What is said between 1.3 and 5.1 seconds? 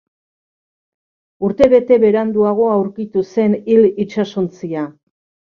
Urte bete beranduago aurkitu zen hil itsasontzia.